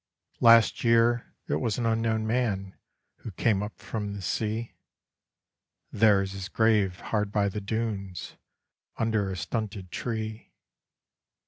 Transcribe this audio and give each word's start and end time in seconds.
Last 0.39 0.83
year 0.83 1.31
it 1.47 1.57
was 1.57 1.77
an 1.77 1.85
unknown 1.85 2.25
man 2.25 2.75
who 3.17 3.29
came 3.29 3.61
up 3.61 3.77
from 3.77 4.13
the 4.15 4.21
sea, 4.23 4.73
There 5.91 6.23
is 6.23 6.31
his 6.31 6.49
grave 6.49 6.99
hard 7.13 7.31
by 7.31 7.49
the 7.49 7.61
dunes 7.61 8.35
under 8.97 9.29
a 9.29 9.37
stunted 9.37 9.91
tree. 9.91 10.53